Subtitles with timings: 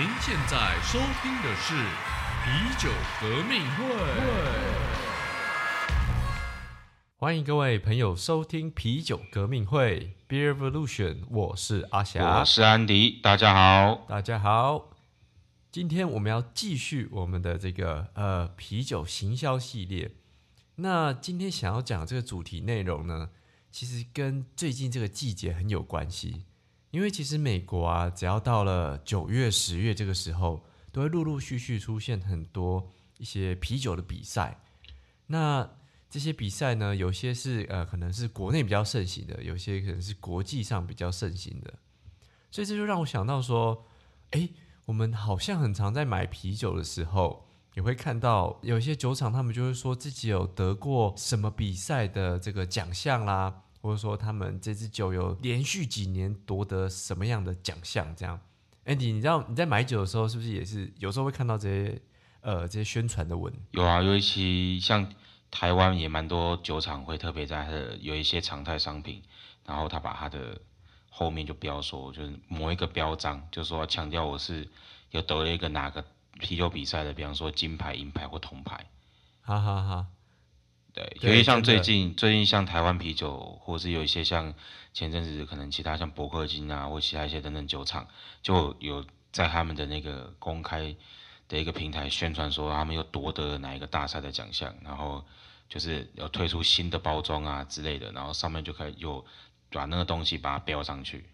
[0.00, 1.74] 您现在收听的是
[2.42, 2.88] 啤酒
[3.20, 3.84] 革命会。
[7.18, 14.06] 欢迎各位朋友收听啤酒革命会 Beer Revolution，我是阿霞我，是安迪，大家好。
[14.08, 14.88] 大家好。
[15.70, 20.12] 今天我们要继续我们的这个呃啤酒行销系列。
[20.76, 23.28] 那今天想要讲这个主题内容呢，
[23.70, 26.46] 其实跟最近这个季节很有关系。
[26.90, 34.60] 因为其实美国啊，只要到了九月、十月这个时候，都会陆陆续续出现很多一些啤酒的比赛。
[35.26, 35.70] 那
[36.08, 41.72] 这些比赛呢，有些是呃可能是国内比较盛行的，有些可能是国际上比较盛行的。
[42.50, 43.86] 所以这就让我想到说，
[44.32, 44.52] 诶，
[44.86, 58.38] 我们好像很常在买啤酒的时候，也会看到有些酒厂，他们就会说自己有得过什么比赛的这个奖项啦，或者说他们这支酒有连续几年夺得什么样的奖项，这样。
[58.84, 62.02] Andy，你知道你在买酒的时候，是不是也是有时候会看到这些
[62.40, 63.52] 呃这些宣传的文？
[63.72, 65.12] 有啊，尤其像
[65.50, 69.22] 台湾也蛮多酒厂会特别在它的有一些常态商品，
[69.66, 70.60] 然后他把它的
[71.08, 74.68] 后面就标说，就是某一个标章，就说强调我是
[75.10, 76.04] 有得了一个哪个
[76.38, 78.86] 啤酒比赛的，比方说金牌、银牌或铜牌。
[79.42, 80.06] 哈哈哈。
[80.92, 84.52] 对，对尤其像最近最近像台湾啤酒，或是有一些像
[84.92, 88.06] 前阵子可能其他像伯克金啊，或其他一些等等酒厂，
[88.42, 90.94] 就有在他们的那个公开
[91.48, 95.24] 的一个平台宣传说他们又夺得了哪一个大赛的奖项，然后
[95.68, 99.24] 就是要推出新的包装啊之类的，然后上面就可以有
[99.70, 101.24] 把那个东西把它标上去。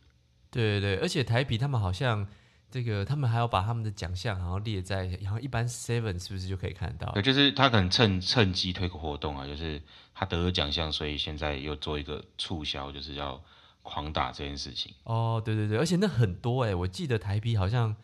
[0.50, 2.26] 对对对，而且台啤他们好像
[2.70, 7.22] 这个，他们还要把他们的奖项，然后列在，然后一般 Seven 是不是就可以看到对，？
[7.22, 9.80] 就是他可能趁趁机推个活动啊，就是
[10.14, 13.42] 他得了奖项，所以现在又做一个促销，就是要
[13.82, 14.92] 狂打这件事情。
[15.04, 17.94] 哦，对对对，而且那很多哎，我记得台啤好像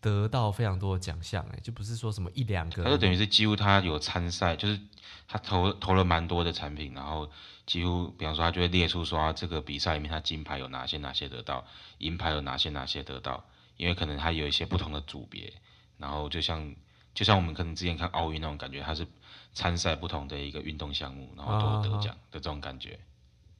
[0.00, 4.78] 得到非常多的奖项哎，就不是说什么一两个，他就等于是几乎他有参赛，就是
[5.26, 7.30] 他投投了蛮多的产品，然后
[7.66, 11.64] 几乎比方说他就会列出说、啊、这个比赛里面他金牌有哪些哪些得到，
[11.98, 13.44] 银牌有哪些哪些得到，
[13.76, 15.52] 因为可能它有一些不同的组别，
[15.96, 16.74] 然后就像
[17.14, 19.06] 就像我们可能之前看奥运那种感觉，它是
[19.52, 22.98] 参赛不同的一个运动项目，然后都有得奖的这种感觉。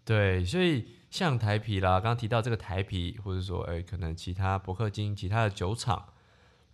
[0.04, 6.08] 对，所以像台啤啦，刚刚提到这个台啤，或者说哎，可能其他伯克金、其他的酒厂，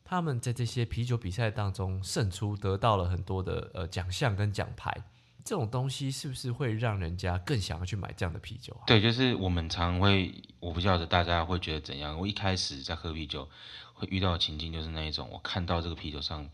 [0.04, 5.04] 他们在这些啤酒比赛当中胜出，得到了很多的呃奖项跟奖牌。
[5.44, 8.84] 这种东西是不是会让人家更想要去买这样的啤酒啊？
[8.86, 12.18] 对，就是我们常会，我不晓得大家会觉得怎样。
[12.18, 13.48] 我一开始在喝啤酒，
[13.94, 16.48] 会遇到的情境就是那一种，我看到这个啤酒上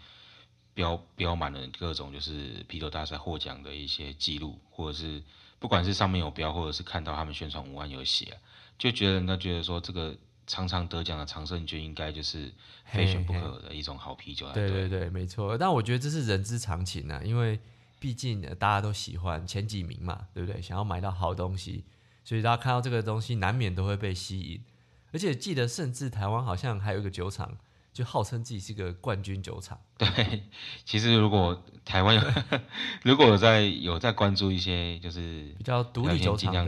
[0.75, 5.23] 标标满了各种就是啤酒大赛获奖的一些记录，或者是
[5.59, 8.37] 不管是上面有标，或者是看到他们宣传文案有写啊、
[8.79, 10.17] 就觉得人家觉得说这个
[10.47, 12.53] 常常得奖的常胜军应该就是
[12.85, 15.57] 非选不可的一种好啤酒才对对对，没错。
[15.57, 17.59] 但我觉得这是人之常情啊，因为
[18.05, 20.61] 毕竟呃大家都喜欢前几名嘛，对不对？
[20.61, 21.85] 想要买到好东西，
[22.23, 24.63] 所以大家看到这个东西，难免都会被吸引。
[25.11, 27.57] 而且记得，甚至台湾好像还有一个酒厂，
[27.95, 29.81] 就号称自己是个冠军酒厂。
[29.97, 30.43] 对，
[30.85, 32.23] 其实如果台湾有
[33.05, 36.63] 如果有在有在关注一些就是比较独立酒厂的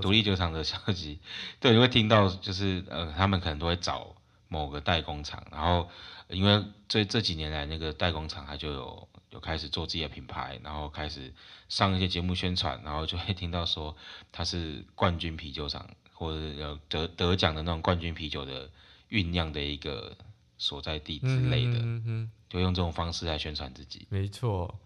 [0.00, 1.18] 独立酒厂的消息，
[1.58, 4.16] 对，你会听到就是呃，他们可能都会找
[4.48, 5.86] 某个代工厂，然后
[6.28, 11.32] 呃因为这这几年来那个代工厂它就有有开始做自己的品牌，然后开始
[11.68, 13.96] 上一些节目宣传，然后就会听到说
[14.30, 18.68] 他是冠军啤酒厂或者有得得奖的那种冠军啤酒的
[19.10, 20.16] 酝酿的一个
[20.58, 24.06] 所在地之类的，嗯嗯，就用这种方式来宣传自己。
[24.10, 24.78] 没错。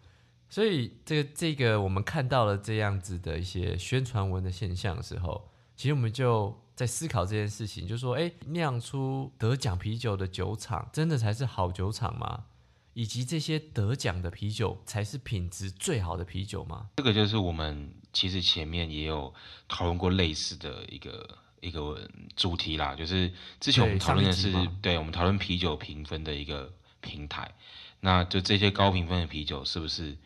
[0.51, 12.45] 所以这个这个我们看到了这样子的一些宣传文的现象的时候，其实我们就在思考这件事情，就说，哎，酿出得奖啤酒的酒厂，真的才是好酒厂吗？
[12.95, 16.89] 以及这些得奖的啤酒才是品质最好的啤酒吗？
[16.97, 19.35] 这个就是我们其实前面也有
[19.69, 27.53] 讨论过类似的一个一个主题啦，就是之前我们讨论的是对我们讨论啤酒评分的一个平台，
[28.01, 30.17] 那就这些高评分的啤酒是不是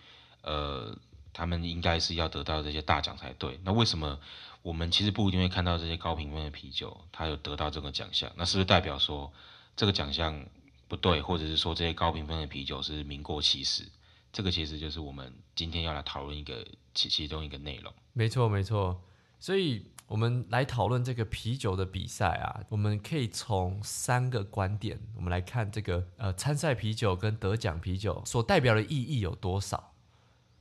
[0.43, 0.97] 呃，
[1.33, 3.59] 他们应该是要得到这些大奖才对？
[3.65, 4.19] 那为什么
[4.63, 8.31] 我们其实不一定会看到这些高评分的啤酒，它有得到这个奖项？
[8.37, 9.33] 那是不是代表说
[9.75, 10.45] 这个奖项
[10.89, 13.85] 不对，或者是说这些高评分的啤酒是名过其实？
[14.33, 17.93] 这个其实就是我们今天要来讨论一个其其中一个内容。
[18.13, 19.01] 没错，没错。
[19.39, 29.93] 所以我们来讨论这个啤酒的比赛啊，我们可以从三个观点，我们来看这个呃参赛啤酒跟得奖啤酒所代表的意义有多少。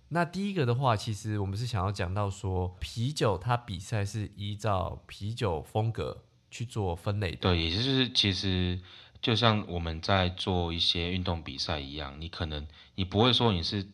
[0.09, 7.38] 那第一个的话，其实我们是想要讲到说，啤酒它比赛是依照啤酒风格去做分类的。
[7.38, 8.80] 对，也就是其实
[9.21, 13.85] 就像我们在做一些运动比赛一样，你可能你不会说你是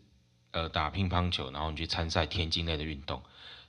[0.51, 3.21] 呃打乒乓球，然后你去参赛田径类的运动，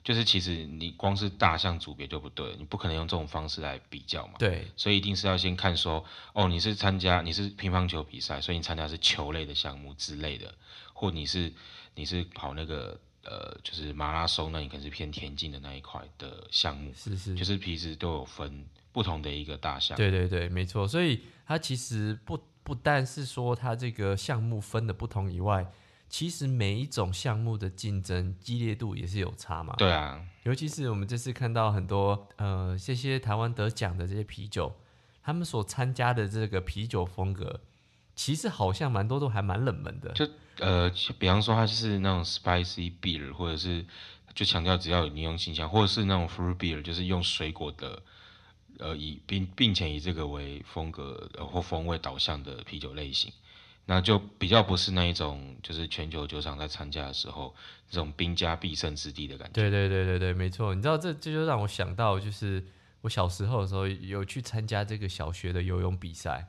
[0.03, 4.35] 就是其实你光是大项组别就不对，你不可能用这种方式来比较嘛。
[4.39, 10.53] 对，所以一定是要先看说，哦，你是参加你是乒乓球比赛，所以你参加是球类的项目之类的，
[10.93, 11.53] 或你是
[11.95, 19.95] 你是跑那个呃就是马拉松，那你可能是偏田径的那一块的项目，是是，就是平时都有分不同的一个大项。
[19.97, 20.89] 对对对，没错。
[20.89, 25.67] 所以它其实不不但是说它这个项目分的不同以外，
[26.09, 29.75] 其实每一种项目的竞争激烈度也是有差嘛。
[29.77, 34.75] 对啊，尤其是我们这次看到很多呃这些台湾得奖的这些啤酒，
[35.23, 37.61] 他们所参加的这个啤酒风格，
[38.15, 40.13] 其实好像蛮多都还蛮冷门的。
[40.13, 40.25] 就
[40.61, 40.89] 呃，
[41.19, 43.85] 比方说它就是那种 spicy beer，或者是
[44.35, 48.01] 就强调只要有柠檬清香，或者是那种 fruit beer，就是用水果的
[48.79, 53.33] 呃以并并且以这个为风格呃或风味导向的啤酒类型，
[53.87, 57.55] 那就比较不是那一种就是全球酒厂在参加的时候
[57.89, 59.53] 这种兵家必胜之地的感觉。
[59.55, 60.75] 对对对对对，没错。
[60.75, 62.65] 你知道这这就让我想到，就是
[63.03, 66.49] 我小时候的时候有去参加这个小学的游泳比赛，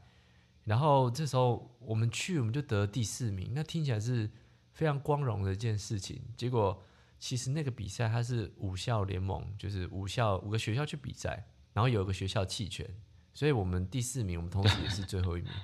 [0.64, 4.30] 然后这时候我们去我们就得第四名，那听起来是
[4.74, 6.22] 非常光荣的一件事情。
[6.38, 6.82] 结果
[7.20, 11.46] 其实那个比赛它是五校联盟，就是五校五个学校去比赛，
[11.76, 12.90] 然后有一个学校弃权，
[13.34, 15.52] 所以我们第四名，我们同时也是最后一名。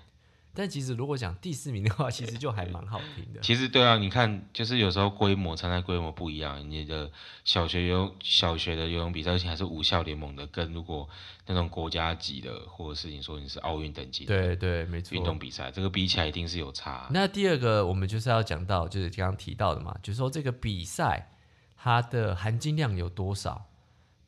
[0.53, 3.39] 但其实如果讲第四名的话，其实就还蛮好听的。
[3.39, 7.09] 其实对啊，你看，就是有时候规模参赛规模不一样，你的
[7.45, 11.07] 小学游小学的游泳比赛，而且还是五校联盟的，跟如果
[11.47, 15.15] 那种国家级的，或者是你说你是奥运等级的对对，没错。
[15.15, 17.07] 运动比赛，这个比起来一定是有差。
[17.13, 21.31] 那第二个，我们就是要讲到，就是刚刚提到的嘛，就是说这个比赛
[21.77, 23.70] 它的含金量有多少，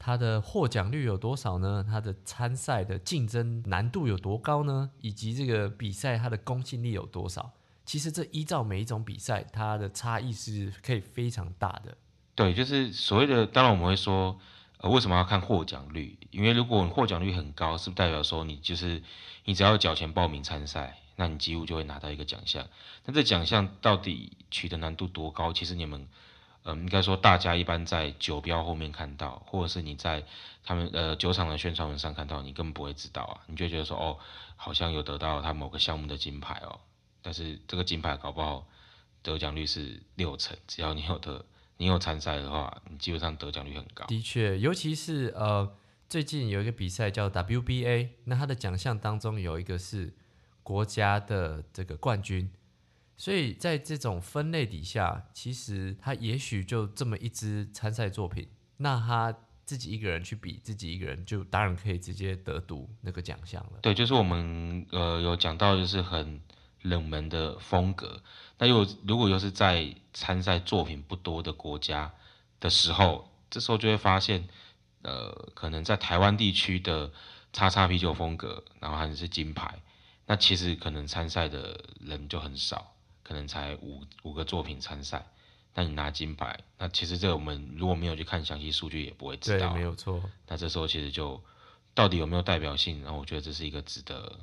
[0.05, 1.81] 它的获奖率有多少呢？
[1.87, 4.91] 它的参赛的竞争难度有多高呢？
[4.99, 7.53] 以及这个比赛它的公信力有多少？
[7.85, 11.95] 其实这依照每一种比赛，它的差异是可以非常大的。
[12.35, 14.37] 对，就是所谓的，当然我们会说，
[14.79, 16.17] 呃，为什么要看获奖率？
[16.31, 19.01] 因为如果你获奖率很高，是不是代表说你就是
[19.45, 22.67] 你只要缴钱报名参赛，那你几乎就会拿到一个奖项？
[23.05, 25.53] 那这奖项到底取得难度多高？
[25.53, 26.05] 其实你们，
[26.63, 30.23] 嗯，应该说大家一般在酒标后面看到，或者是你在
[30.63, 34.17] 他们呃酒厂的宣传文上看到，你根本不会知道啊，你就觉得说，哦，
[34.55, 36.79] 好像有得到他某个项目的金牌哦，
[37.21, 38.67] 但是这个金牌搞不好
[39.21, 41.45] 得奖率是六成，只要你有得。
[41.77, 44.05] 你有参赛的话，你基本上得奖率很高。
[44.05, 45.75] 的确，尤其是呃，
[46.07, 50.13] 最近有一个比赛叫 WBA，那它的奖项当中有一个是
[50.61, 52.49] 国家的这个冠军，
[53.15, 63.79] 所以在这种分类底下，其实他也许就这么一支参赛作品，那他自己一个人去比，自己一个人就当然可以直接得读那个奖项了。
[63.81, 66.41] 对，就是我们呃有讲到，就是很
[66.81, 68.21] 冷门的风格。
[68.57, 72.13] 那又如果又是在参赛作品不多的国家
[72.59, 74.47] 的时候，这时候就会发现，
[75.03, 77.11] 呃，可能在台湾地区的
[77.53, 79.81] 叉叉啤酒风格，然后还是金牌，
[80.25, 82.92] 那其实可能参赛的人就很少，
[83.23, 85.25] 可能才五五个作品参赛，
[85.73, 90.21] 那你拿金牌，那其实这个我们如果没有去看详细数据，也不会知道，没有错。
[90.47, 91.41] 那这时候其实就
[91.93, 93.01] 到底有没有代表性？
[93.03, 94.39] 然后我觉得这是一个值得。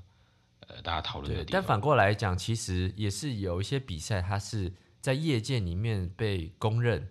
[0.68, 1.60] 呃，大家讨论的地方。
[1.60, 7.08] 但反过来讲，其实也是有一些比赛，它是在业界里面被公认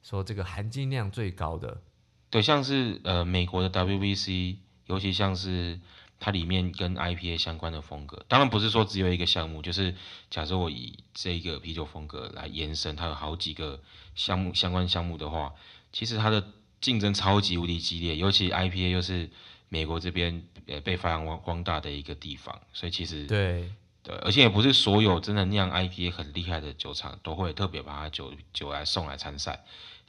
[0.00, 1.80] 说这个含金量最高的。
[2.28, 5.80] 对，像是呃美国的 WBC，尤其像是
[6.20, 8.24] 它里面跟 IPA 相关的风格。
[8.28, 9.96] 当然不是说只有一个项目，就是
[10.30, 13.80] 假设我以这个啤酒风格来延伸，它有好几个
[14.14, 15.52] 项目相关项目的话，
[15.90, 16.46] 其实它的
[16.80, 19.28] 竞争超级无敌激烈，尤其 IPA 又是。
[19.72, 23.70] 美国这边呃被发扬光光大的一个地方，所以其实对
[24.02, 29.64] 对，而且也不是所有真的酿 IPA 很厉害的酒厂都会特别把它酒酒来送来参赛，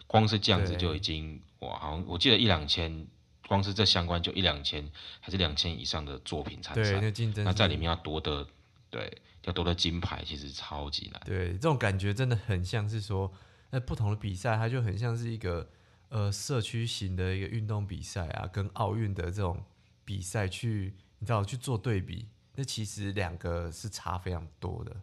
[0.07, 3.05] 光是这样子就已经哇，好像我记得一两千，
[3.51, 4.89] 光是这相关就一两千
[5.19, 8.47] 还是两千以上的作品参赛，那竞争那在里面要夺得
[8.89, 11.21] 对要夺得金牌，其实超级难。
[11.25, 13.29] 对，这种感觉真的很像是说，
[13.71, 15.69] 那不同的比赛，它就很像是一个。
[16.13, 19.63] 呃，社区型的一个运动比赛啊，跟奥运的这种
[20.03, 24.93] 比赛去，你知道去做对比，那其实两个是差非常多的。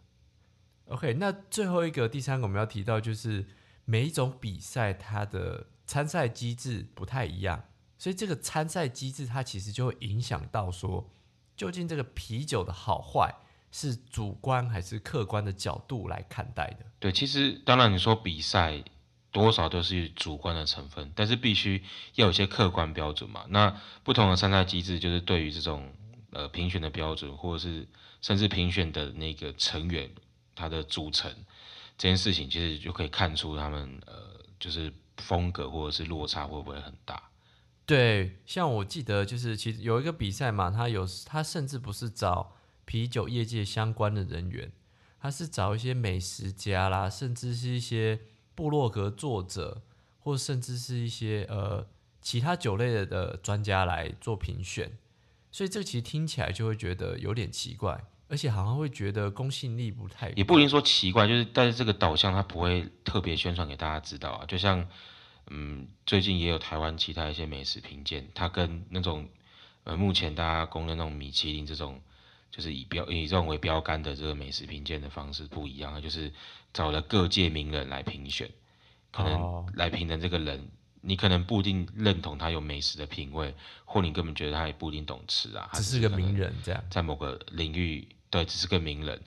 [0.85, 3.47] OK，那最后一个第三个我们要提到就是
[3.85, 7.63] 每一种比赛它的参赛机制不太一样，
[7.99, 11.07] 所以这个参赛机制它其实就会影响到说，
[11.55, 13.31] 究竟这个啤酒的好坏
[13.71, 16.85] 是主观还是客观的角度来看待的。
[16.99, 18.83] 对，其实当然你说比赛。
[19.31, 21.83] 多少都是主观的成分，但是必须
[22.15, 23.45] 要有些客观标准嘛。
[23.49, 25.87] 那不同的参赛机制，就是对于这种
[26.31, 27.87] 呃评选的标准，或者是
[28.23, 30.09] 甚至评选的那个成员
[30.55, 31.31] 他的组成
[31.95, 37.28] 这件事情，其实就可以看出他们呃就是风格或者是落差会不会很大。
[37.89, 42.53] 对，像我记得就是其实有一个比赛嘛，他有他甚至不是找
[42.85, 44.71] 啤酒业界相关的人员，
[45.19, 48.19] 他是找一些美食家啦，甚至是一些
[48.53, 49.81] 部落格作者，
[50.19, 51.87] 或甚至是一些呃
[52.21, 54.91] 其他酒类的专家来做评选，
[55.49, 64.87] 所以这其实听起来就会觉得有点奇怪，而且好像会觉得公信力不太也不一定说奇怪，就是但是这个导向他不会特别宣传给大家知道啊，就像。
[65.49, 69.27] 嗯，最近也有台湾其他一些美食评鉴，它跟那种
[69.83, 71.99] 呃目前大家公认那种米其林这种，
[72.51, 76.31] 就是以标以这种为标杆的这个美食评鉴的方式不一样，就是
[76.71, 78.49] 找了各界名人来评选，
[79.11, 80.69] 可能来评的这个人，
[81.01, 83.53] 你可能不一定认同他有美食的品味，
[83.85, 89.19] 或你根本觉得他也不一定懂吃啊，只是个名人这样，在某个领域对只是个名人，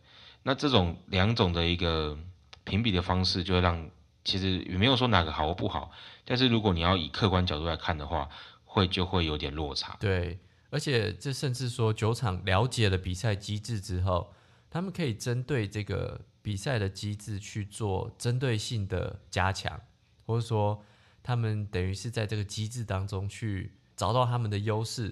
[0.44, 2.16] 那这种两种的一个
[2.62, 3.90] 评比的方式，就会让。
[4.24, 5.90] 其实也没有说哪个好或不好，
[6.24, 8.28] 但是如果你要以客观角度来看的话，
[8.64, 9.96] 会就会有点落差。
[10.00, 10.38] 对，
[10.70, 14.32] 而且这甚至说酒厂了解了比赛机制之后，
[14.70, 19.80] 他们可以针对这个比赛的机制去做针对性的加强，
[20.24, 20.82] 或者说
[21.22, 25.10] 他们等于是在这个机制当中去找到他们的优势，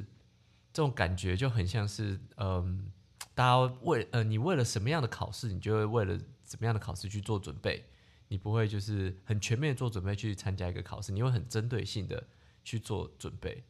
[0.73, 2.91] 这种感觉就很像是，嗯，
[3.35, 7.85] 大家为呃你为了什么样的考试，你就会为了怎么样的考试去做准备。
[8.31, 12.29] 你不会就是很全面做准备去参加一个考试，你会很针对性的
[12.63, 13.65] 去做准备。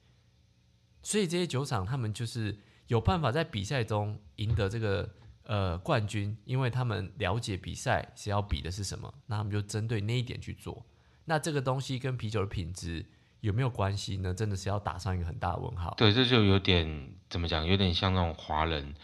[1.03, 5.15] 所以这些酒厂他们就是有办法在比赛中赢得这个
[5.45, 10.85] 呃冠军，因为他们了解比赛是要比的是什么，那他们就针对那一点去做。
[11.25, 13.07] 那这个东西跟啤酒的品质
[13.41, 14.35] 有没有关系呢？
[14.35, 15.95] 真的是要打上一个很大的问号。
[15.97, 18.95] 对，这就有点怎么讲，有点像那种华人。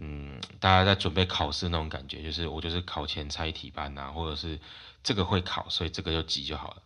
[0.00, 4.56] 嗯，大家在准备考试那种感觉，就是我就是考前猜题班呐，或者是
[5.02, 6.82] 这个会考，所以这个就记就好了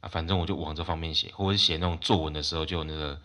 [0.00, 0.08] 啊。
[0.08, 3.20] 反正我就往这方面写，或者写那种作文的时候，就有那个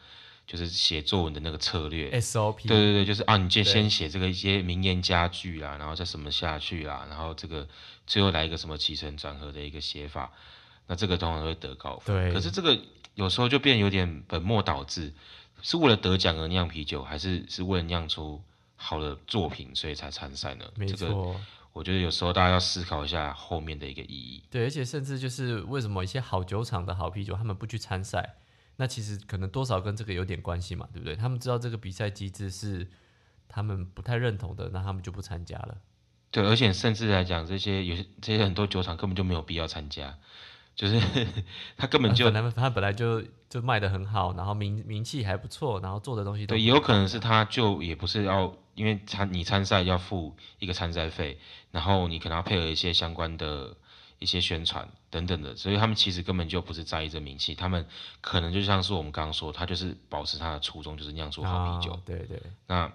[0.45, 2.67] 就是写作文的那个策略 SOP。
[2.67, 7.67] 对对对，就是啊，你就先写这个一些名言佳句啦，然后再什么下去啦，然后这个
[8.05, 10.31] 最后来一个什么起承转合的一个写法，
[10.85, 12.15] 那这个通常会得高分。
[12.15, 12.31] 对。
[12.31, 12.79] 可是这个
[13.15, 15.11] 有时候就变有点本末倒置，
[15.63, 18.39] 是为了得奖而酿啤酒，还是是为了酿出？
[18.83, 20.65] 好的作品，所以才参赛呢。
[20.75, 21.39] 没错，
[21.71, 24.43] 我觉得有时候大家要思考一下后面的一个意义。
[24.49, 28.37] 对，而且甚至就是为什么一些好酒厂的好啤酒，他们不去参赛，
[28.77, 31.15] 那其实可能多少跟这个有点关系嘛，对不对？
[31.15, 32.89] 他们知道这个比赛机制是
[33.47, 35.77] 他们不太认同的，那他们就不参加了。
[36.31, 40.17] 对，而且甚至来讲，这些有些这些很多酒厂根本就没有必要参加。
[40.73, 40.99] 就是
[41.75, 51.39] 他根本就本来他本来就就卖的很好，然后名名气还不错，然后做的东西对，也有可能是他就也不是要，因为参你参赛要付一个参赛费，
[51.71, 53.75] 然后你可能要配合一些相关的
[54.19, 57.85] 一些宣传等等的，所以他们其实根本就不是在意这名气，他们
[58.21, 61.99] 可能就像是我们刚刚说，他就是保持他的初衷，就是酿出好啤酒。
[62.05, 62.41] 对对。
[62.67, 62.91] 那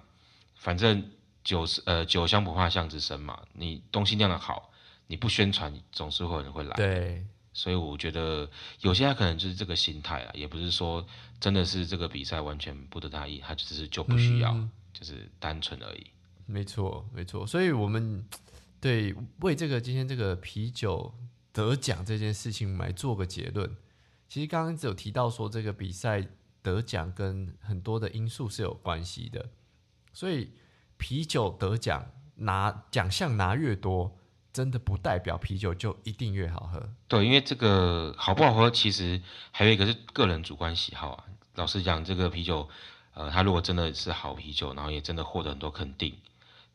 [0.54, 1.10] 反正
[1.44, 4.70] 酒是呃酒香不怕巷子深嘛，你东西酿的好，
[5.06, 6.74] 你不宣传，总是会有人会来。
[6.76, 7.24] 对。
[7.52, 11.06] 所以我觉得有些他可能就是这个心态啊，也不是说
[11.40, 14.54] 真的是这个比赛完全不得他意，他只是就不需要，
[14.98, 16.06] 就是单纯而已。
[16.46, 17.46] 没错，没错。
[17.46, 18.24] 所以我们
[18.80, 21.12] 对为这个今天这个啤酒
[21.52, 23.76] 得奖这件事情来做个结论。
[24.28, 26.26] 其实刚刚只有提到说这个比赛
[26.62, 29.50] 得奖跟很多的因素是有关系的，
[30.12, 30.52] 所以
[30.96, 34.16] 啤酒得奖拿奖项拿越多。
[34.52, 36.88] 真的不代表啤酒就一定越好喝。
[37.08, 41.24] 对，因为这个好不好喝，其实还有一个是个人主观喜好啊。
[41.56, 42.66] 老实讲，这个啤酒，
[43.16, 46.14] 呃，它如果真的是好啤酒，然后也真的获得很多肯定。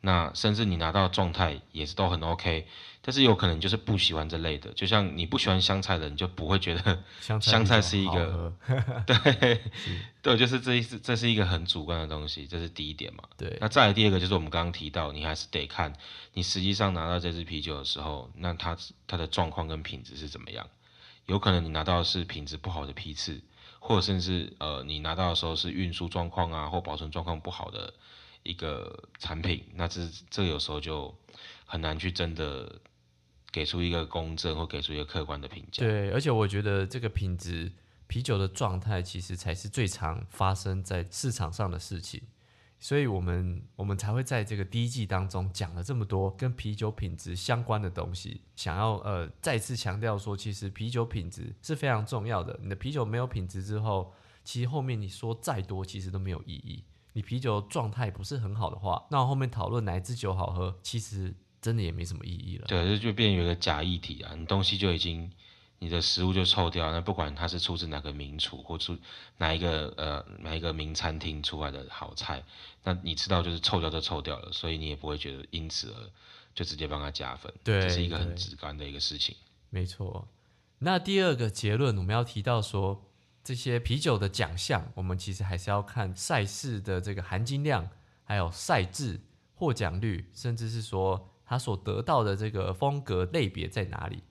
[0.03, 2.65] 那甚至你拿到状态也是都很 OK，
[3.03, 8.51] 但是有可能就是不喜欢这类的，就像你不喜欢香菜的，你就不会觉得 香菜是一个，
[9.05, 9.61] 对，
[10.23, 13.23] 对，就是这一是这是一个很主观的东西，这是第一点嘛。
[13.37, 15.93] 对，那再来第二个就是我们刚刚提到，你还是得看
[16.33, 20.67] 你实际上拿到这支啤酒的时候，那它它的状况跟品质是怎么样？
[21.27, 23.39] 有可能你拿到的是品质不好的批次，
[23.81, 27.93] 或者甚至呃你拿到的时候是运输状况啊或保存状况不好的。
[28.43, 31.15] 一个产品，那这这有时候就
[31.63, 32.81] 很难去真的
[33.51, 35.85] 给出一个公正或给出一个客观的评价。
[35.85, 37.71] 对，而且我觉得这个品质
[38.07, 42.23] 啤酒的状态，其实才是最常发生在市场上的事情。
[42.83, 52.59] 所以，我们我们才会在这个第一季当中讲了这么多跟啤酒品质相关的东西，想要呃再次强调说，其实啤酒品质是非常重要的。
[52.63, 54.11] 你的啤酒没有品质之后，
[54.43, 56.83] 其实后面你说再多，其实都没有意义。
[57.13, 62.65] 你啤酒状态不是很好的话，那后面讨论哪一支酒好喝，其实真的也没什么意义了。
[62.67, 65.31] 对，这就变有一个假议题啊，你东西就已经。
[65.83, 68.95] 你的食物就臭掉，那不管它是出自哪个名厨或出
[69.37, 72.43] 哪一个呃哪一个名餐厅出来的好菜，
[72.83, 76.09] 那你吃到就是臭掉就臭掉了，所以你也不会觉得因此而
[76.53, 79.35] 就直接帮他加分，对，这是一个很直观的一个事情。
[79.71, 80.27] 没错。
[80.77, 83.03] 那第二个结论，我们要提到说，
[83.43, 87.89] 这些啤酒的奖项，我们其实还是要看赛事的这个含金量，
[88.23, 89.19] 还有赛制、
[89.55, 94.21] 获奖率，甚至是说他所得到的这个风格类别在哪里。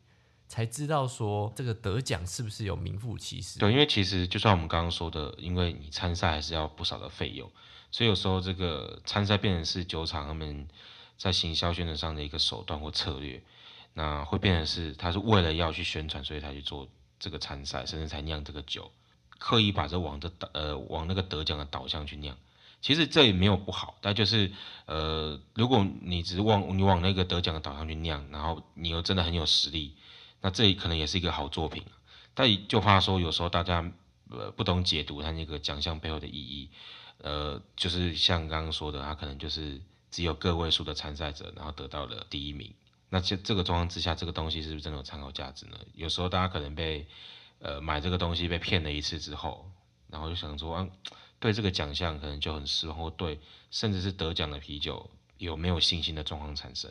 [0.51, 3.61] 才知道说这个得奖是不是有名副其实？
[3.61, 7.49] 对，因为其实就像我们刚刚说的，因为你参赛还是要不少的费用，
[7.93, 10.67] 所以有时候这个参赛变成是酒厂他们
[11.17, 13.41] 在行销宣传上的一个手段或策略，
[13.95, 16.89] 那会变成是他是为了要去宣传，所以才去做
[17.21, 18.91] 这个参赛，甚至才酿这个酒，
[19.39, 22.37] 刻意把这往这呃往那个得奖的导向去酿。
[22.83, 24.51] 其实这也没有不好，但就是
[24.87, 29.95] 呃，如果你只是往你往那个得奖的导向去酿，然后你又真的很有实力。
[30.41, 31.85] 那这可能也是一个好作品，
[32.35, 33.93] 但就怕说有时候大家
[34.31, 36.71] 呃不懂解读它那个奖项背后的意义，
[37.19, 39.81] 呃，就是像刚刚说的，他可能就是
[40.11, 42.73] 只有个位数的参赛者，然后得到了第一名。
[43.11, 45.77] 那这这个状况之下，这个东西是不是真的有参考价值呢？
[45.95, 47.07] 有时候大家可能被
[47.59, 49.71] 呃买这个东西被骗了一次之后，
[50.09, 50.91] 然后就想说，嗯，
[51.39, 56.91] 对这个奖项可能就很失望，或对甚至是得奖的啤酒有没有信心的状况产生。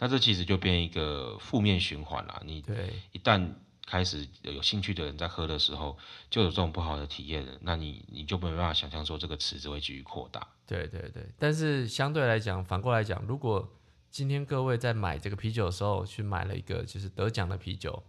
[0.00, 2.42] 那这其实就变一个负面循环了。
[2.44, 2.64] 你
[3.12, 3.52] 一旦
[3.86, 5.98] 开始有兴趣的人在喝的时候，
[6.30, 10.48] 就有这种不好的体验了，那你你就没办法想象说这个池子会继续扩大。
[10.66, 13.68] 对对对，但是相对来讲，反过来讲，如果
[14.10, 18.02] 今天各位在买这个啤酒的时候去买了一个就是得奖的啤酒，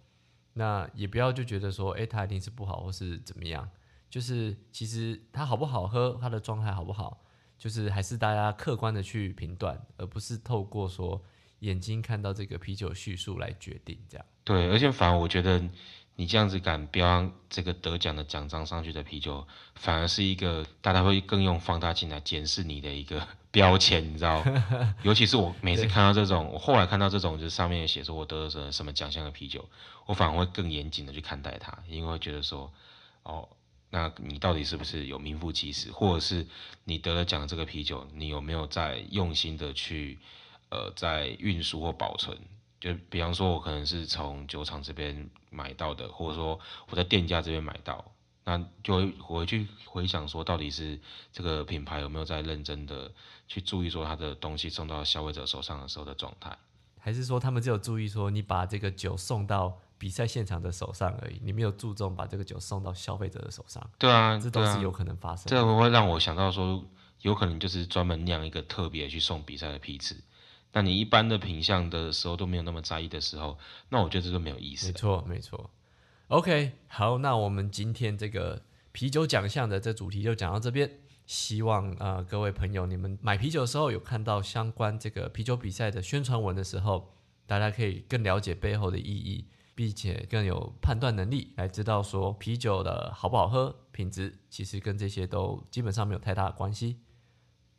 [0.54, 3.70] 那也不要就觉得说，哎，它一定是不好或是怎么样，
[4.10, 7.22] 就是其实它好不好喝，它的状态好不好，
[7.58, 11.22] 就是还是大家客观的去评断，而不是透过说。
[11.62, 15.62] 眼睛看到这个啤酒叙述来决定，这样对，而且反而我觉得
[16.16, 24.44] 你这样子敢标这个得奖的奖章上去的啤酒，反而是一个大家会更用放大镜来检视你的一个标签，你知道？
[25.04, 29.64] 尤其是我每次看到这种，我后来看到这种就是上面写说我得了什么什么奖项的啤酒，
[30.08, 32.74] 我反而会更严谨的去看待它，因为会觉得说，
[33.22, 33.48] 哦，
[33.92, 36.48] 那你到底是不是有名副其实，或者是
[36.86, 40.18] 你得了奖这个啤酒，你有没有在用心的去？
[40.72, 42.38] 呃，在运输或保存，
[42.80, 46.58] 就比方说，我可能是从酒厂这边买到的，或者说
[46.90, 48.04] 我在店家这边买到，
[48.46, 50.98] 那就会回去回想说，到底是
[51.34, 53.12] 这个品牌有没有在认真的
[53.50, 56.58] 去注意说，他的东西送到消费者手上的时候的状态，
[56.98, 63.86] 还是说他们只有注意说，你把这个酒送到比赛现场的手上而已，你没有注重把这个酒送到消费者的手上？
[64.00, 65.48] 对啊，这都是有可能发生。
[65.48, 66.82] 这会让我想到说，
[67.24, 70.16] 有可能就是专门酿一个特别去送比赛的批次。
[70.74, 73.58] 那你一般的品相的时候都没有那么在意的时候，
[73.90, 74.88] 那我觉得这个没有意思。
[74.88, 75.70] 没错，没错。
[76.28, 81.00] OK，好，那我们今天这个啤酒奖项的这主题就讲到这边。
[81.26, 87.14] 希望啊各位朋友，你们买啤酒的时候有看到相关这个啤酒比赛的宣传文的时候，
[87.46, 96.98] 大家可以更了解背后的意义，并且更有判断能力，来知道说啤酒的好不好喝、品质，其实跟这些都基本上没有太大的关系。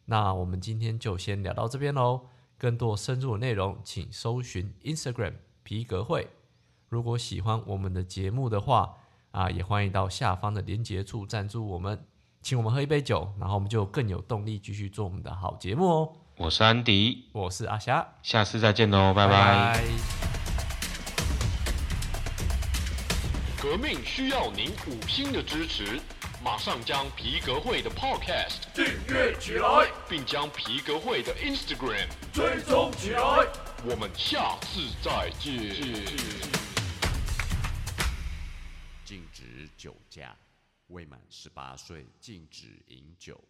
[0.07, 2.29] 那我们今天就先聊到这边喽。
[2.63, 5.33] 更多深入的内容，请搜寻 Instagram
[5.65, 6.29] 皮革会。
[6.89, 8.99] 如果喜欢我们的节目的话，
[9.33, 12.07] 啊，也欢迎到下方的连结处赞助我们，
[12.41, 16.13] 请我们喝一杯酒，然后我们就更有动力继续做我们的好节目哦。
[16.37, 19.83] 我是安迪，我是阿霞，下次再见喽，拜拜。
[23.61, 26.01] 革命需要您五星的支持。
[26.45, 33.47] 马上将皮革会的 Podcast 订阅起来，并将皮革会的 Instagram 追踪起来。
[33.85, 35.53] 我们下次再见。
[39.05, 40.37] 禁止酒驾，
[40.89, 43.41] 未满十八岁禁止饮酒。